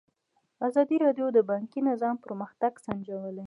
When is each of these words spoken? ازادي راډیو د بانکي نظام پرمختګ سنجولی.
ازادي 0.67 0.97
راډیو 1.05 1.27
د 1.33 1.39
بانکي 1.49 1.79
نظام 1.89 2.15
پرمختګ 2.25 2.71
سنجولی. 2.85 3.39